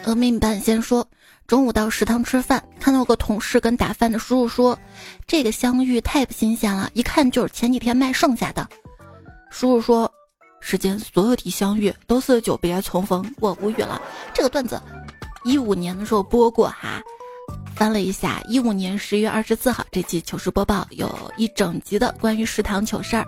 [0.04, 1.08] 峨眉半仙说。
[1.48, 4.80] 中午到食堂吃饭，看到个同事跟打饭的叔叔说
[5.26, 8.70] ：“这个香芋太不新鲜了，一看就是前几天卖剩下的。”
[9.50, 10.14] 叔叔说
[10.62, 14.00] ：“世间所有的相遇都是久别重逢。”我无语了。
[14.32, 14.80] 这个段子
[15.44, 17.02] 一五年的时候播过哈，
[17.74, 23.26] 翻了一下，一五年十月二十四号这期糗事播报有一整集的关于食堂糗事儿。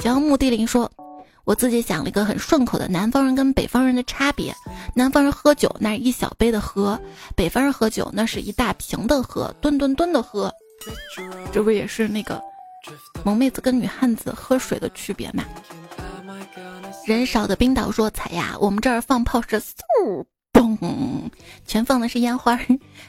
[0.00, 0.90] 江木地灵说。
[1.50, 4.54] 我自己想了一个很顺口的南方人跟北方人的差别：
[4.94, 6.96] 南方人喝酒那是一小杯的喝，
[7.34, 10.54] 北方人喝酒那是一大瓶的喝，吨吨吨的喝。
[11.50, 12.40] 这不也是那个
[13.24, 15.42] 萌妹子跟女汉子喝水的区别吗？
[17.04, 20.78] 人少的冰岛说：“彩呀，我们这儿放炮是嗖嘣，
[21.66, 22.56] 全放的是烟花。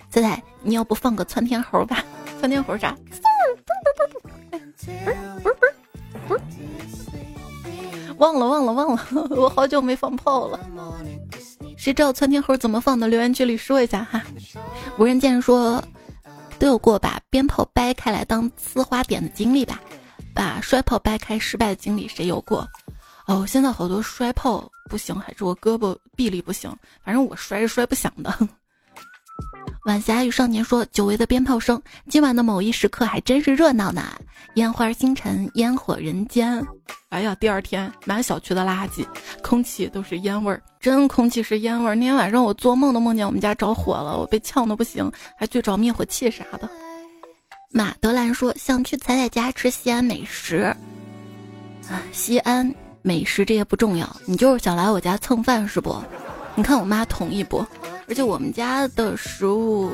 [0.09, 2.03] 彩彩，你要不放个窜天猴吧？
[2.39, 2.97] 窜天猴啥？
[3.11, 3.19] 嗖
[3.67, 4.63] 嘣嘣嘣，
[5.03, 5.75] 不是不是不是
[6.27, 6.41] 不是。”
[8.17, 10.59] 忘了忘了忘了， 我好久没放炮了。
[11.77, 13.07] 谁知道窜天猴怎么放的？
[13.07, 14.21] 留言区里说一下哈。
[14.97, 15.83] 无人见说，
[16.59, 19.79] 都有过把鞭炮掰开来当呲花点的经历吧？
[20.33, 22.67] 把摔炮掰开失败的经历谁有过？
[23.27, 26.71] 哦，现在好多摔炮不行，还是我胳膊臂力不行，
[27.03, 28.33] 反正我摔是摔不响的。
[29.85, 34.03] 晚霞与少年说：“久违的鞭炮声，今晚的某一时刻还真是热闹呢。
[34.55, 36.63] 烟花星辰，烟火人间。
[37.09, 39.03] 哎呀，第二天满小区的垃圾，
[39.41, 41.95] 空气都是烟味儿，真空气是烟味儿。
[41.95, 46.69] 那天晚上我做梦都梦见我们家着火了，我被呛得不行，还去找灭火器啥的。”
[47.73, 50.75] 马德兰说：“想去彩彩家吃西安美食。”
[51.89, 55.99] 啊，西安美食这些不重要，你就是想来我家蹭饭是不？
[56.55, 57.65] 你看我妈同意不？
[58.07, 59.91] 而且我们家的食物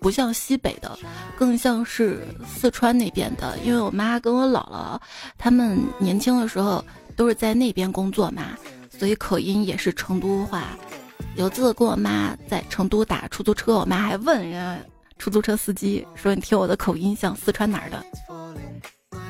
[0.00, 0.98] 不像西北的，
[1.36, 4.98] 更像是四川那边的，因为我妈跟我姥姥
[5.36, 6.82] 他们年轻的时候
[7.16, 8.56] 都是在那边工作嘛，
[8.90, 10.68] 所以口音也是成都话。
[11.36, 14.78] 有次跟我妈在成都打出租车，我妈还问人家
[15.18, 18.04] 出租车司机说：“你听我的口音像四川哪儿的？”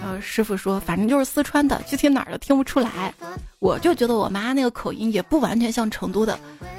[0.00, 3.12] 然后师傅说：“反正就是四川的，具体哪儿的听不出来。”
[3.60, 6.38] 我就觉得我妈那个口音也不完全像成都的，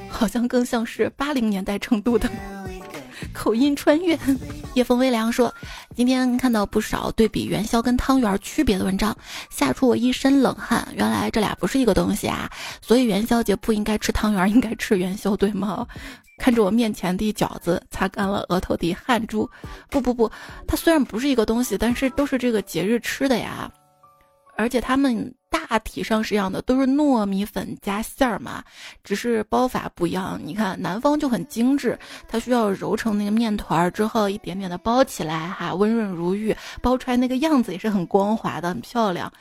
[0.09, 2.27] 好像更像是八零年代成都的
[3.31, 4.17] 口音穿越。
[4.73, 5.53] 夜风微凉说
[5.95, 9.15] ：“今天看到不少对比元宵跟汤圆区别的文章，
[9.49, 10.87] 吓出我一身冷汗。
[10.95, 12.49] 原来这俩不是一个东西啊！
[12.81, 15.85] 所以元宵节不应该吃汤圆，应该吃元宵，对吗？”
[16.41, 19.47] 看着我面前的饺子，擦干了额头的汗珠。
[19.91, 20.27] 不不不，
[20.65, 23.71] 它虽然不是一个东西，但是都是这个节日吃的呀。
[24.57, 28.63] 而且它们大体上是一样的，都是糯米粉加馅儿嘛，
[29.03, 30.39] 只是包法不一样。
[30.43, 39.31] 你看南方就很精致，它需要揉成那个面团儿之后，一点点的包起来，哈，温润如玉，包出来那个样子也是很光滑的，很漂亮。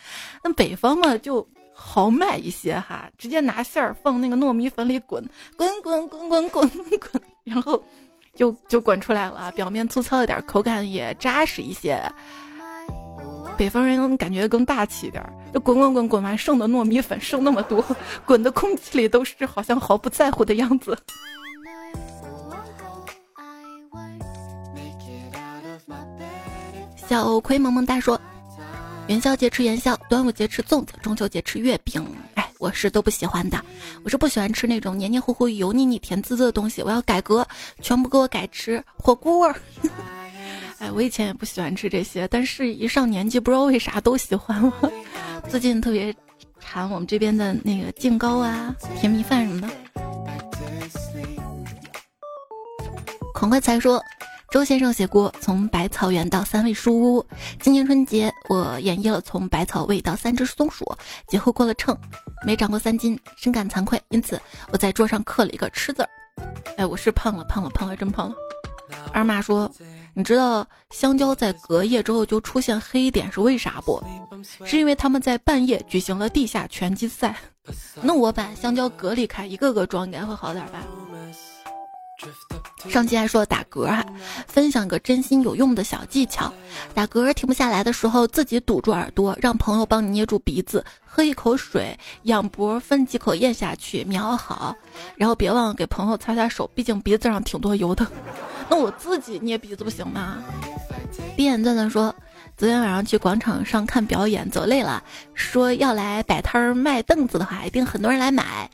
[0.44, 1.48] 那北方嘛，就。
[1.82, 7.82] 豪迈一些哈，直接拿馅儿放那个糯米粉里滚滚滚滚滚滚 滚，然后
[8.34, 9.50] 就就滚出来了。
[9.52, 12.00] 表面粗糙一点，口感也扎实一些。
[13.56, 17.82] 北方人感觉更大气一点，就滚滚滚滚完剩的糯米粉剩那么多，
[18.26, 20.96] 滚的空气里都是好像毫不在乎的样子。
[27.08, 28.20] 小葵萌萌哒说。
[29.10, 32.00] 元宵节吃元宵，端午节吃粽子，中秋节吃月饼。
[32.34, 33.60] 哎，我是都不喜欢的，
[34.04, 36.80] 我是不喜欢吃那种黏黏糊糊、油腻腻、甜滋滋的东西。
[36.80, 37.44] 我要改革，
[37.82, 39.56] 全部给我改吃火锅儿。
[40.78, 44.72] 哎，我以前也不喜欢吃这些，但是一上年纪，不知道为啥都喜欢了。
[45.50, 46.14] 最近特别
[46.60, 49.68] 馋我们这边的那个净糕啊、甜米饭什么的。
[53.34, 54.00] 狂快才说。
[54.50, 57.22] 周先生写过《从百草园到三味书屋》，
[57.60, 60.84] 今年春节我演绎了从百草味到三只松鼠，
[61.28, 61.96] 节后过了秤，
[62.44, 64.40] 没长过三斤，深感惭愧，因此
[64.72, 66.08] 我在桌上刻了一个吃字儿。
[66.76, 68.34] 哎，我是胖了，胖了，胖了，真胖了。
[69.12, 69.70] 二妈说
[70.14, 74.02] ：“你知道香蕉在隔夜之后就出现黑点是为啥不？
[74.64, 77.36] 是因为他们在半夜举行了地下拳击赛。
[78.02, 80.82] 那我把香蕉隔离开，一个个装，应该会好点吧？”
[82.88, 84.04] 上期还说打嗝哈，
[84.46, 86.52] 分享个真心有用的小技巧：
[86.94, 94.74] 打嗝停不下来的时候，自己堵住耳朵，让朋友帮你捏住鼻子，喝一口水，仰脖分几口咽下去，瞄好，
[95.16, 98.06] 然后别忘了给朋友擦擦手，毕竟鼻子上挺多油的。
[98.68, 100.38] 那我自己捏鼻子不行吗？
[101.36, 102.14] 闭眼钻钻说，
[102.56, 105.02] 昨天晚上去广场上看表演，走累了，
[105.34, 108.70] 说要来摆摊儿卖凳子的话，一定很多人来买。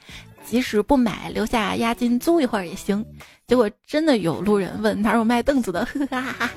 [0.49, 3.05] 即使不买，留下押金租一会儿也行。
[3.47, 6.51] 结果真的有路人问哪有卖凳子的，哈哈哈。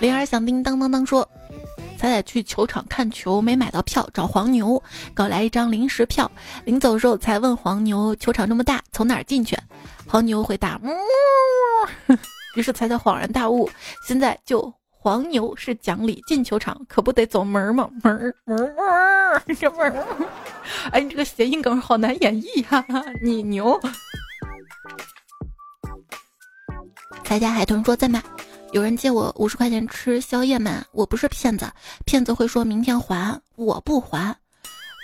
[0.00, 1.28] 铃儿响叮当当当说，
[1.98, 6.30] 彩彩去球场看球没买到票，找黄牛搞来一张临时票。
[6.64, 9.56] 临走时候才问黄牛，球场这么大，从哪儿进去？
[10.06, 12.18] 黄牛回答，嗯。
[12.56, 13.68] 于是彩彩恍然大悟，
[14.06, 14.72] 现在就。
[15.00, 17.88] 黄牛是讲理，进球场可不得走门儿吗？
[18.02, 20.04] 门儿门儿这门儿，
[20.90, 22.84] 哎，你这个谐音梗好难演绎哈！
[23.22, 23.80] 你牛。
[27.22, 28.20] 彩家海豚说在吗，
[28.72, 30.84] 有人借我五十块钱吃宵夜吗？
[30.90, 31.70] 我不是骗子，
[32.04, 34.36] 骗子会说明天还，我不还。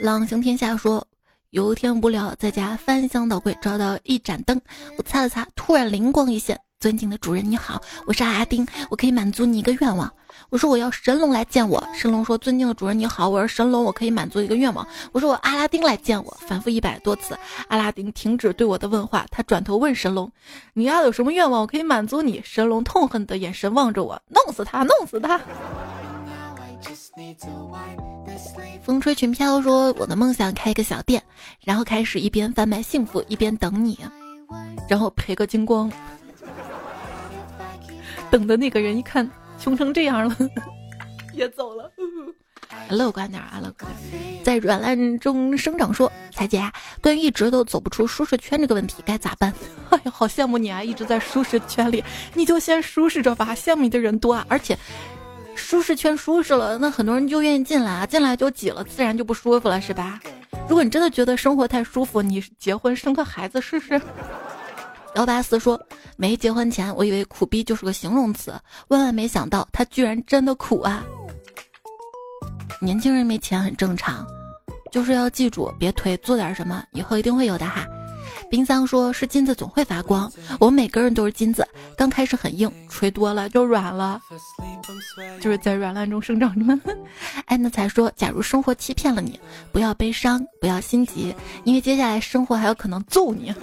[0.03, 1.07] 朗行天下说，
[1.51, 4.61] 有一天无聊，在家翻箱倒柜，找到一盏灯，
[4.99, 6.61] 我擦了擦，突然灵光一现。
[6.85, 10.13] 尊敬的主人你好，我是阿拉丁，我可以满足你一个愿望。
[10.51, 11.83] 我说我要神龙来见我。
[11.95, 14.87] 神龙说：尊敬的主人你好，我是神龙，我可以满足一个愿望。
[15.11, 16.37] 我说我阿拉丁来见我。
[16.47, 20.31] 反复一百多次，阿拉丁停止对我的问话，他转头问神龙：
[20.75, 22.43] 你要有什么愿望，我可以满足你？
[22.45, 25.41] 神龙痛恨的眼神望着我，弄死他，弄死他。
[28.83, 31.23] 风吹裙飘说：我的梦想开一个小店，
[31.63, 33.99] 然后开始一边贩卖幸福，一边等你，
[34.87, 35.91] 然后赔个精光。
[38.35, 39.31] 等的那个人一看
[39.61, 40.37] 穷成这样了，
[41.33, 41.89] 也走了。
[42.91, 44.43] 乐观点啊，乐观点。
[44.43, 46.61] 在软烂中生长，说彩姐，
[47.01, 49.55] 对于一直都走不出舒适圈这个问题该咋办？
[49.91, 52.03] 哎呀，好羡慕你啊，一直在舒适圈里，
[52.35, 53.55] 你就先舒适着吧。
[53.55, 54.77] 羡慕你的人多啊，而且
[55.55, 60.19] 舒适圈舒适了，那很多人就愿意进来，进来就挤了，自然就不舒服了，是吧？
[60.69, 64.01] 如果你真的觉得生活太舒服，你结婚生个孩子试试。
[65.15, 65.81] 幺八四说
[66.19, 68.53] ：“没结婚前，我以为苦逼就是个形容词，
[68.89, 71.05] 万万没想到他居然真的苦啊！
[72.81, 74.27] 年轻人没钱很正常，
[74.91, 77.87] 就是要记住别推，做点什么，以后一定会有的哈。
[78.51, 84.21] 冰桑说：“是金子总会发光，我们每个人都是金子，刚开始很硬，吹多了就软了，
[85.41, 86.93] 就是在软烂中生长着。”
[87.47, 89.39] 哎，那才说：“假如生活欺骗了你，
[89.73, 93.55] 不要悲伤，不要心急，因为接下来生活还有可能揍你。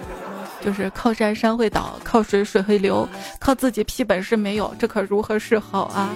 [0.64, 3.08] 就是靠山山会倒，靠水水会流，
[3.38, 6.14] 靠自己屁本事没有，这可如何是好啊？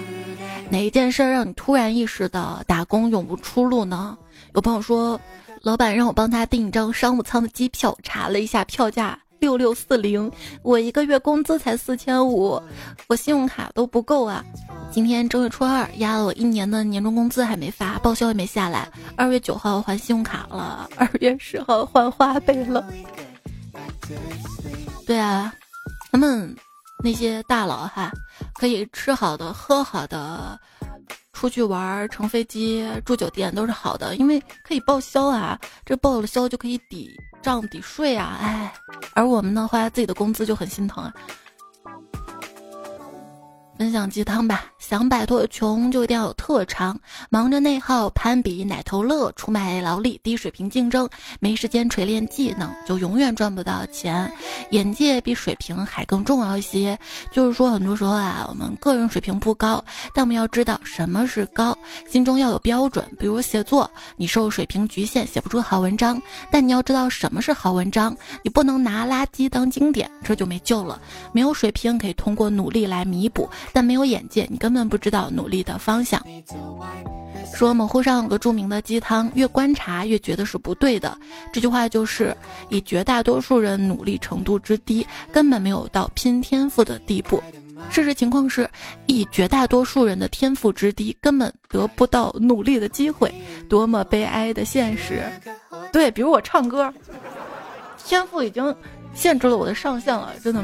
[0.69, 4.17] 哪一件事让你突然意识到打工永无出路呢？
[4.53, 5.19] 有朋友说。”
[5.63, 10.31] 老板让我帮他订一张商务舱的机票，查了一下票价六六四零，
[10.61, 12.61] 我一个月工资才四千五，
[13.07, 14.45] 我信用卡都不够啊！
[14.91, 18.87] 今天正月初二，压了我一年的年终工资还没发，报销也没下来。
[19.17, 22.87] 二月九号还信用卡了，二月十号还花呗了。
[25.05, 25.53] 对啊，
[26.11, 26.55] 他们
[27.03, 28.11] 那些大佬哈，
[28.55, 30.59] 可以吃好的喝好的。
[31.33, 35.55] 出去玩、乘飞机、住酒店都是好的，因为可以报销啊，
[35.85, 38.73] 这报了销就可以抵账抵税啊，哎，
[39.13, 41.13] 而我们呢，花自己的工资就很心疼啊。
[43.77, 46.99] 分享鸡汤吧，想摆脱穷就一定要有特长。
[47.29, 51.07] 忙着内耗、攀比、奶头乐、出卖劳力、低水平竞争，
[51.39, 54.31] 没时间锤炼技能，就永远赚不到钱。
[54.71, 56.97] 眼界比水平还更重要一些。
[57.31, 61.77] 就是说，很多时候啊，我们个人水平不高，但我们要知道什么是高，
[62.09, 63.05] 心中要有标准。
[63.19, 66.19] 比如写作，你受水平局限，写不出好文章，
[66.51, 70.99] 但你要知道什么是好文章，你不能拿垃圾当经典，这就没救了。
[71.31, 73.47] 没有水平可以通过努力来弥补。
[73.73, 76.21] 但没有眼界，你根本不知道努力的方向。
[77.53, 81.17] 说某乎上有个著名的鸡汤，越观察越觉得是不对的。
[81.51, 82.35] 这句话就是
[82.69, 87.41] 以绝大多数人努力程度之低，根本没有到拼天赋的地步。
[87.89, 88.69] 事实情况是，
[89.05, 93.33] 以绝大多数人的天赋之低，根本得不到努力的机会。
[93.69, 95.23] 多么悲哀的现实！
[95.91, 96.93] 对，比如我唱歌，
[98.03, 98.75] 天赋已经
[99.13, 100.63] 限制了我的上限了，真的。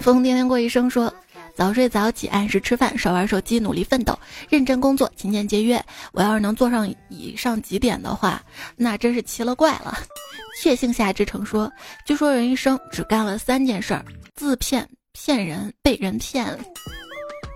[0.00, 1.12] 风天天过一生说。
[1.60, 5.78] 早睡早起，按时吃饭，少玩手机，努力奋斗，认真工作，勤俭节约。
[6.12, 8.42] 我要是能做上以上几点的话，
[8.76, 9.94] 那真是奇了怪了。
[10.62, 11.70] 确信夏之城说
[12.06, 14.02] ：“据说人一生只干了三件事儿：
[14.34, 16.58] 自骗、骗人、被人骗。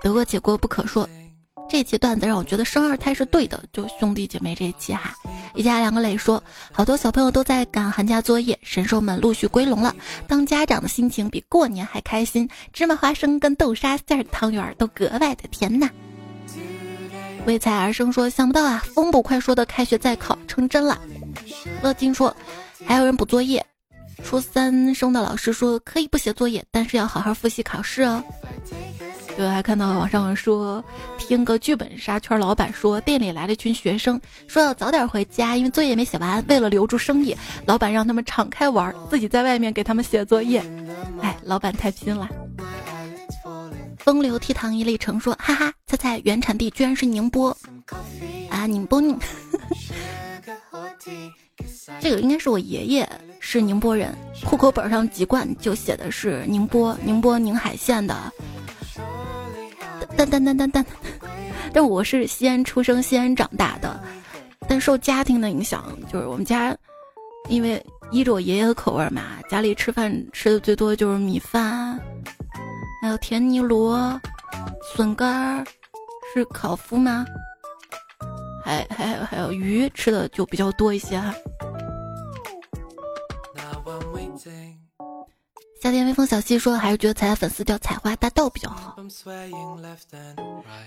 [0.02, 1.08] 得过且过不可说。”
[1.66, 5.14] 这期段子让我觉得生二胎是对的，就兄弟姐妹这一期哈，
[5.54, 6.42] 一家两个磊说，
[6.72, 9.94] 好多小朋友都在赶寒假作业，神兽们陆续归笼了，
[10.26, 15.88] 当家长的心情比过年还开心，芝麻花生跟豆沙馅儿汤圆都格外的甜呐。
[17.46, 21.00] 为财而生说，想不到啊，风捕快说的开学再考成真了。
[21.82, 22.34] 乐金说，
[22.84, 23.64] 还有人补作业，
[24.24, 28.24] 初三生的老师说可以不写作业，但是要好好复习考试哦。
[29.36, 30.82] 对，还看到网上说，
[31.18, 36.44] 听个剧本杀圈老板说，店里来了一群学生，说要早点回家，因为作业没写完。
[36.48, 40.64] 为了留住生意，老板让他们敞开玩，自己在外面给他们写作业。
[41.20, 42.28] 哎，老板太拼了。
[43.98, 47.56] 风流倜傥一粒成说，哈哈，猜猜原产地居然是宁波
[48.50, 48.66] 啊！
[48.66, 49.18] 宁波宁，
[52.00, 53.08] 这个应该是我爷爷
[53.40, 54.14] 是宁波人，
[54.44, 58.14] 户口本上籍贯就写的是宁波，宁波宁海县的。
[60.16, 60.86] 但但但但但，
[61.72, 64.02] 但我是西安出生、西安长大的，
[64.68, 66.76] 但受家庭的影响，就是我们家，
[67.48, 71.98] 因为依着我爷爷的口味嘛，家里吃饭吃的最多就是米饭，
[73.02, 74.20] 还有甜泥螺、
[74.94, 75.64] 笋干儿，
[76.32, 77.24] 是烤麸吗？
[78.64, 81.34] 还还还有鱼吃的就比较多一些哈。
[85.84, 88.96] 夏天微风小溪说，还是觉得彩彩粉丝叫采花大盗比较好。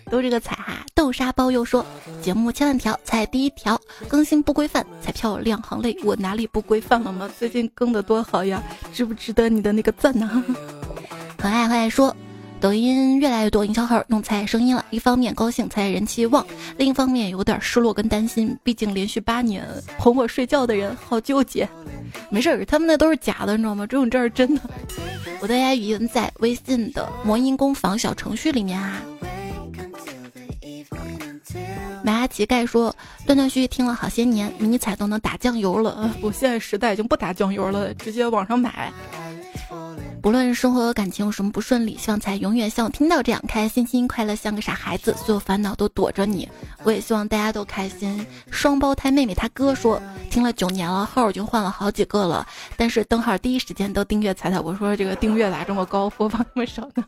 [0.09, 1.85] 都这个彩哈，豆沙包又说，
[2.19, 7.29] 节目千万条，彩第一条更新不规范，彩票两行泪，我哪里不规范了吗？
[7.37, 10.43] 最近更的多好呀，值不值得你的那个赞呢？
[11.37, 12.15] 可爱可爱说。
[12.59, 16.45] 抖音越来越多营销号用彩声音了，一方面高兴彩人气旺，
[16.77, 19.63] 另一方面有点失落跟担心，毕竟连续八年
[19.97, 21.69] 哄我睡觉的人好纠结。
[22.29, 23.85] 没事儿，他们那都是假的，你知道吗？
[23.85, 24.61] 只有这儿真的。
[25.39, 29.01] 我的 AI 语音在微信的魔音工坊小程序里面啊。
[32.03, 32.95] 马阿乞丐说，
[33.25, 36.11] 断断续续听了好些年，迷彩都能打酱油了。
[36.21, 38.91] 我现在时代已经不打酱油了，直接网上买。
[40.21, 46.49] 不论生活和感情有什么不顺利，希望才永远像我听到这样开开心心、快乐像个傻孩子，所有烦恼都躲着你。
[46.83, 48.25] 我也希望大家都开心。
[48.49, 54.59] 双胞胎妹妹她哥说，听了九年了，号已经换了好几个了，但是登号第一时间都订阅彩彩。
[54.59, 57.03] 我说这个订阅咋这么高，播放这么少呢？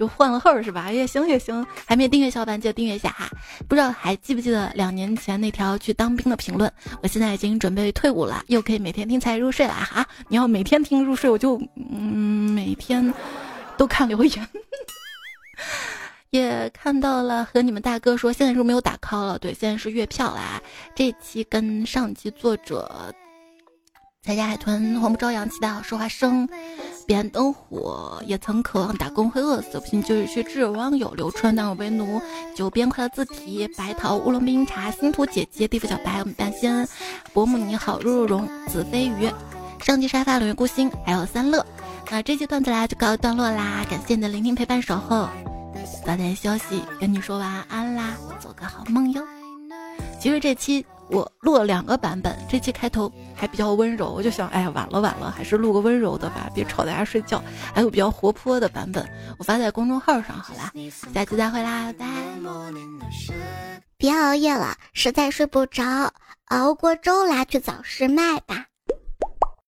[0.00, 0.90] 就换了号是吧？
[0.90, 3.28] 也行也行，还没订阅小伙伴记得订阅一下哈。
[3.68, 6.72] 不知道还记不记得两年前那条去当兵的评论？
[7.02, 10.06] 我现在已经准备退伍了，又可以每天听才入睡了哈。
[10.28, 13.12] 你要每天听入睡，我就嗯每天
[13.76, 14.48] 都看留言。
[16.30, 20.62] 也看到了和你们大哥说，现在是没有打 call 了，对，现在是月票啦。
[20.94, 23.14] 这期跟上期作者。
[24.22, 26.46] 才家海豚，黄不朝阳，期待说话声。
[27.06, 31.10] 彼岸灯火，也曾渴望打工会饿死，不信就是去治网友。
[31.12, 32.20] 流川当我为奴，
[32.54, 36.86] 九边快乐字体，白桃乌龙冰茶，星图姐姐，地府小白，我们半仙，
[37.32, 39.30] 伯母你好，入入荣，紫飞鱼，
[39.82, 41.64] 上级沙发，冷月孤星，还有三乐。
[42.10, 45.30] 那这期段子啦就告一段落啦，感谢你的聆听陪伴守候，
[46.04, 49.26] 早点休息，跟你说晚安啦，做个好梦哟。
[50.20, 50.84] 其实这期。
[51.10, 57.42] 我录了两个版本，这期开头还比较温柔，我就想，哎呀，晚了晚了，还是录个温柔的吧，别吵大家睡觉。
[57.74, 59.04] 还有比较活泼的版本，
[59.38, 60.72] 我发在公众号上，好啦，
[61.12, 62.06] 下期再会啦，拜。
[63.96, 66.12] 别熬夜了，实在睡不着，
[66.46, 68.69] 熬过粥来，去早市卖吧。